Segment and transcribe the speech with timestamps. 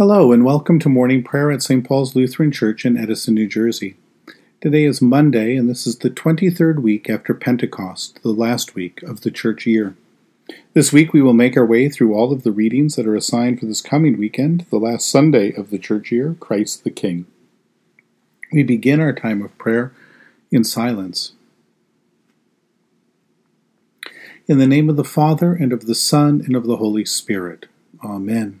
[0.00, 1.86] Hello, and welcome to morning prayer at St.
[1.86, 3.96] Paul's Lutheran Church in Edison, New Jersey.
[4.62, 9.20] Today is Monday, and this is the 23rd week after Pentecost, the last week of
[9.20, 9.94] the church year.
[10.72, 13.60] This week we will make our way through all of the readings that are assigned
[13.60, 17.26] for this coming weekend, the last Sunday of the church year, Christ the King.
[18.50, 19.92] We begin our time of prayer
[20.50, 21.32] in silence.
[24.48, 27.66] In the name of the Father, and of the Son, and of the Holy Spirit.
[28.02, 28.60] Amen.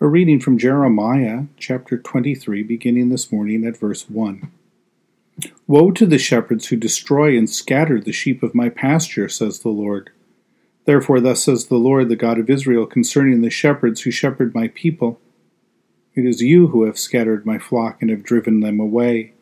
[0.00, 4.50] A reading from Jeremiah chapter 23, beginning this morning at verse 1.
[5.66, 9.70] Woe to the shepherds who destroy and scatter the sheep of my pasture, says the
[9.70, 10.10] Lord.
[10.84, 14.68] Therefore, thus says the Lord, the God of Israel, concerning the shepherds who shepherd my
[14.68, 15.20] people
[16.14, 19.32] It is you who have scattered my flock and have driven them away,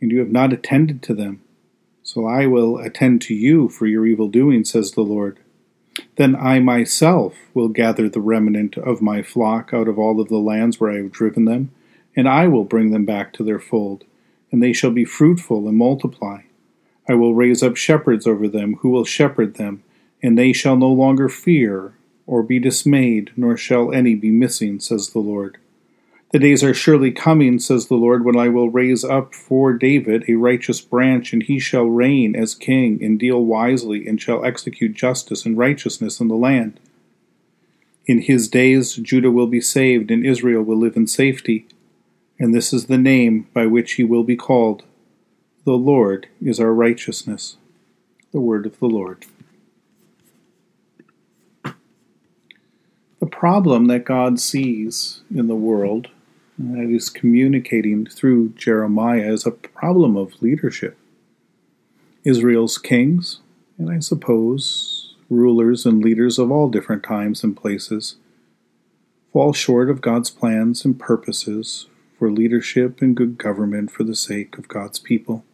[0.00, 1.42] and you have not attended to them.
[2.02, 5.38] So I will attend to you for your evil doing, says the Lord.
[6.18, 10.38] Then I myself will gather the remnant of my flock out of all of the
[10.38, 11.70] lands where I have driven them,
[12.16, 14.04] and I will bring them back to their fold,
[14.50, 16.40] and they shall be fruitful and multiply.
[17.08, 19.84] I will raise up shepherds over them who will shepherd them,
[20.20, 21.94] and they shall no longer fear
[22.26, 25.56] or be dismayed, nor shall any be missing, says the Lord.
[26.30, 30.24] The days are surely coming, says the Lord, when I will raise up for David
[30.28, 34.92] a righteous branch, and he shall reign as king, and deal wisely, and shall execute
[34.92, 36.80] justice and righteousness in the land.
[38.04, 41.66] In his days Judah will be saved, and Israel will live in safety.
[42.38, 44.82] And this is the name by which he will be called
[45.64, 47.56] The Lord is our righteousness.
[48.32, 49.24] The word of the Lord.
[53.18, 56.08] The problem that God sees in the world
[56.58, 60.98] that is communicating through Jeremiah is a problem of leadership.
[62.24, 63.38] Israel's kings,
[63.78, 68.16] and I suppose rulers and leaders of all different times and places,
[69.32, 71.86] fall short of God's plans and purposes
[72.18, 75.44] for leadership and good government for the sake of God's people.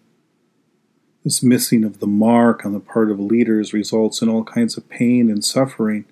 [1.22, 4.88] This missing of the mark on the part of leaders results in all kinds of
[4.88, 6.06] pain and suffering,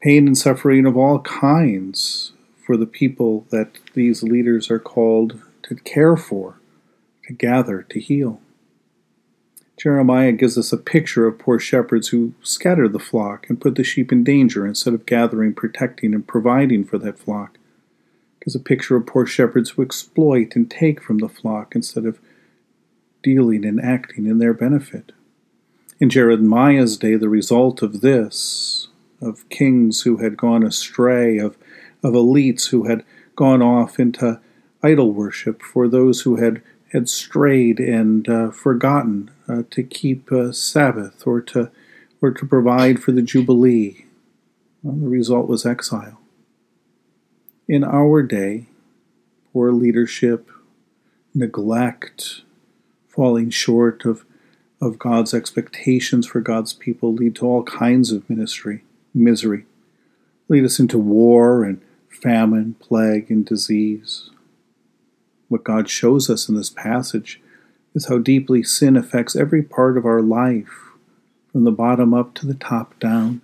[0.00, 2.32] pain and suffering of all kinds
[2.70, 6.60] for the people that these leaders are called to care for,
[7.26, 8.40] to gather, to heal.
[9.76, 13.82] Jeremiah gives us a picture of poor shepherds who scatter the flock and put the
[13.82, 17.58] sheep in danger instead of gathering, protecting, and providing for that flock.
[18.44, 22.20] Gives a picture of poor shepherds who exploit and take from the flock instead of
[23.20, 25.10] dealing and acting in their benefit.
[25.98, 28.86] In Jeremiah's day, the result of this,
[29.20, 31.58] of kings who had gone astray, of
[32.02, 33.04] of elites who had
[33.36, 34.40] gone off into
[34.82, 36.62] idol worship, for those who had,
[36.92, 41.70] had strayed and uh, forgotten uh, to keep uh, Sabbath or to,
[42.22, 44.06] or to provide for the Jubilee.
[44.82, 46.20] Well, the result was exile.
[47.68, 48.66] In our day,
[49.52, 50.50] poor leadership,
[51.34, 52.42] neglect,
[53.08, 54.24] falling short of,
[54.80, 59.66] of God's expectations for God's people lead to all kinds of ministry, misery,
[60.48, 61.80] lead us into war and
[62.10, 64.30] famine, plague, and disease.
[65.48, 67.40] What God shows us in this passage
[67.94, 70.90] is how deeply sin affects every part of our life,
[71.50, 73.42] from the bottom up to the top down.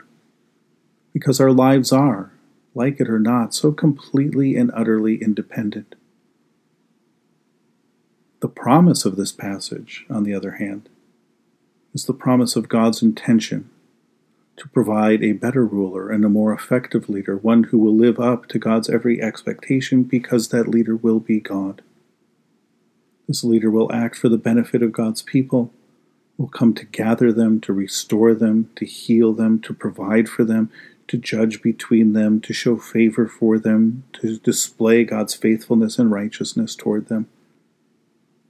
[1.12, 2.32] Because our lives are,
[2.74, 5.94] like it or not, so completely and utterly independent.
[8.40, 10.88] The promise of this passage, on the other hand,
[11.94, 13.70] is the promise of God's intention
[14.56, 18.46] to provide a better ruler and a more effective leader, one who will live up
[18.48, 21.82] to God's every expectation because that leader will be God.
[23.28, 25.72] This leader will act for the benefit of God's people,
[26.38, 30.70] will come to gather them, to restore them, to heal them, to provide for them,
[31.08, 36.74] to judge between them, to show favor for them, to display God's faithfulness and righteousness
[36.74, 37.28] toward them.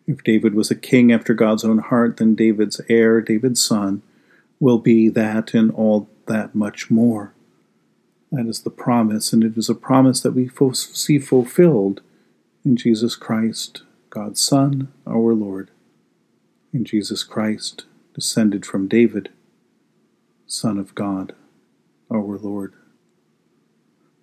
[0.06, 4.02] If David was a king after God's own heart, then David's heir, David's son,
[4.58, 7.32] will be that and all that much more.
[8.32, 12.00] That is the promise, and it is a promise that we see fulfilled
[12.64, 15.70] in Jesus Christ, God's Son, our Lord.
[16.72, 19.30] In Jesus Christ, descended from David,
[20.46, 21.34] Son of God,
[22.10, 22.72] our Lord.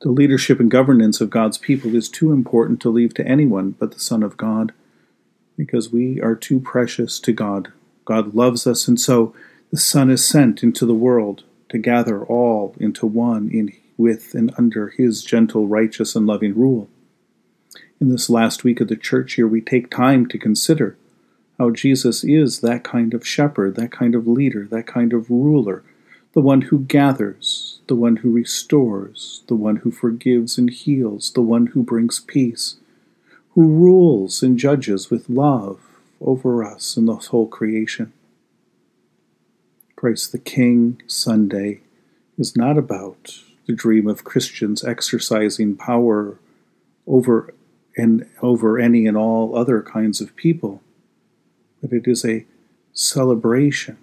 [0.02, 3.94] The leadership and governance of God's people is too important to leave to anyone but
[3.94, 4.74] the Son of God,
[5.58, 7.72] because we are too precious to God.
[8.04, 9.34] God loves us, and so
[9.74, 14.54] the Son is sent into the world to gather all into one in with and
[14.56, 16.88] under his gentle, righteous, and loving rule.
[18.00, 20.96] In this last week of the church year, we take time to consider
[21.58, 25.82] how Jesus is that kind of shepherd, that kind of leader, that kind of ruler,
[26.34, 31.42] the one who gathers, the one who restores, the one who forgives and heals, the
[31.42, 32.76] one who brings peace,
[33.56, 35.80] who rules and judges with love
[36.22, 38.14] over us and the whole creation.
[40.04, 41.80] Christ the King Sunday
[42.38, 46.38] is not about the dream of Christians exercising power
[47.08, 47.54] over
[47.96, 50.82] and over any and all other kinds of people,
[51.82, 52.46] but it is a
[52.92, 53.98] celebration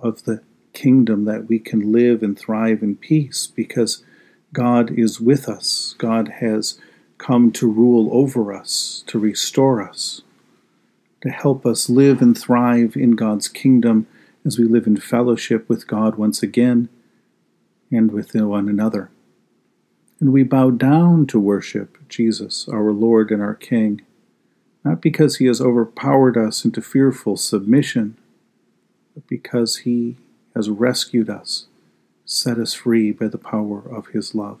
[0.00, 0.40] of the
[0.72, 4.04] kingdom that we can live and thrive in peace because
[4.52, 5.96] God is with us.
[5.98, 6.78] God has
[7.18, 10.22] come to rule over us, to restore us,
[11.22, 14.06] to help us live and thrive in God's kingdom
[14.44, 16.88] as we live in fellowship with God once again
[17.90, 19.10] and with one another.
[20.20, 24.02] And we bow down to worship Jesus, our Lord and our King,
[24.84, 28.16] not because he has overpowered us into fearful submission,
[29.14, 30.16] but because he
[30.54, 31.66] has rescued us,
[32.24, 34.60] set us free by the power of his love.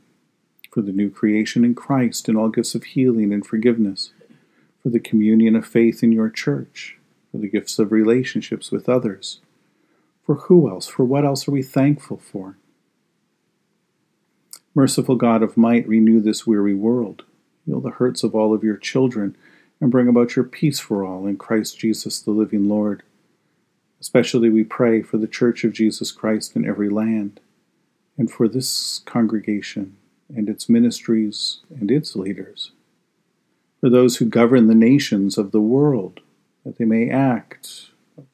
[0.71, 4.11] for the new creation in Christ and all gifts of healing and forgiveness,
[4.81, 6.97] for the communion of faith in your church,
[7.29, 9.41] for the gifts of relationships with others.
[10.25, 12.57] For who else, for what else are we thankful for?
[14.73, 17.23] Merciful God of might, renew this weary world.
[17.65, 19.35] Heal the hurts of all of your children
[19.81, 23.03] and bring about your peace for all in Christ Jesus, the living Lord.
[23.99, 27.41] Especially we pray for the Church of Jesus Christ in every land
[28.17, 29.97] and for this congregation
[30.35, 32.71] and its ministries and its leaders,
[33.79, 36.19] for those who govern the nations of the world,
[36.65, 37.89] that they may act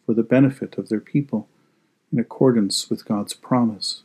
[0.06, 1.48] for the benefit of their people
[2.12, 4.04] in accordance with God's promise,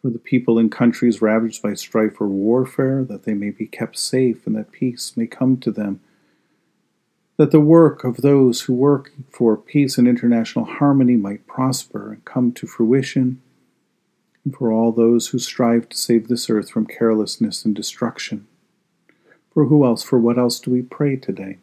[0.00, 3.98] for the people in countries ravaged by strife or warfare, that they may be kept
[3.98, 6.00] safe and that peace may come to them.
[7.36, 12.24] That the work of those who work for peace and international harmony might prosper and
[12.24, 13.40] come to fruition
[14.44, 18.46] and for all those who strive to save this earth from carelessness and destruction.
[19.52, 21.58] For who else, for what else do we pray today?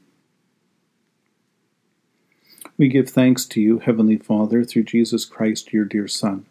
[2.77, 6.45] We give thanks to you, Heavenly Father, through Jesus Christ, your dear Son,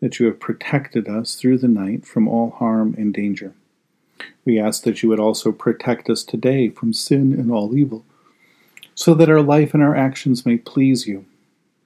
[0.00, 3.54] that you have protected us through the night from all harm and danger.
[4.44, 8.04] We ask that you would also protect us today from sin and all evil,
[8.94, 11.24] so that our life and our actions may please you.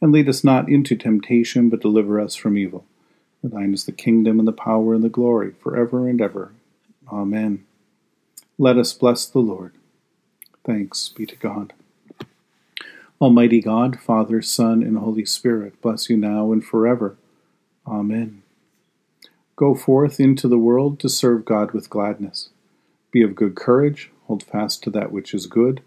[0.00, 2.84] And lead us not into temptation, but deliver us from evil.
[3.40, 6.52] For thine is the kingdom and the power and the glory, for ever and ever.
[7.10, 7.64] Amen.
[8.58, 9.72] Let us bless the Lord.
[10.64, 11.72] Thanks be to God.
[13.20, 17.16] Almighty God, Father, Son, and Holy Spirit, bless you now and forever.
[17.86, 18.42] Amen.
[19.54, 22.50] Go forth into the world to serve God with gladness.
[23.10, 25.82] Be of good courage, hold fast to that which is good.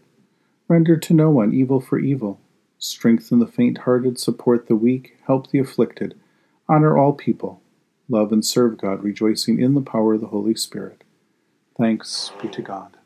[0.68, 2.40] Render to no one evil for evil.
[2.80, 6.18] Strengthen the faint hearted, support the weak, help the afflicted,
[6.70, 7.62] honor all people,
[8.08, 11.04] love and serve God, rejoicing in the power of the Holy Spirit.
[11.78, 12.99] Thanks be to God.